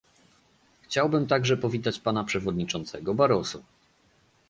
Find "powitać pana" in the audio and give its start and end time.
1.57-2.23